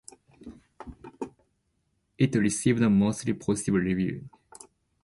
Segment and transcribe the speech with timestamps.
[2.17, 4.23] It received mostly positive reviews.